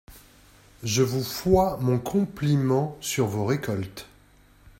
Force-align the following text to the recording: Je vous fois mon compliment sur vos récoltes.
Je 0.81 1.03
vous 1.03 1.23
fois 1.23 1.77
mon 1.79 1.99
compliment 1.99 2.97
sur 3.01 3.27
vos 3.27 3.45
récoltes. 3.45 4.07